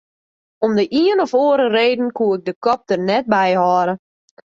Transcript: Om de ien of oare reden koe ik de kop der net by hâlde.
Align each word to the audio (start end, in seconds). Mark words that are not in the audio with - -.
Om 0.67 0.71
de 0.77 0.85
ien 1.01 1.19
of 1.25 1.31
oare 1.41 1.67
reden 1.77 2.09
koe 2.17 2.31
ik 2.37 2.43
de 2.47 2.53
kop 2.65 2.81
der 2.89 3.01
net 3.09 3.25
by 3.33 3.49
hâlde. 3.61 3.93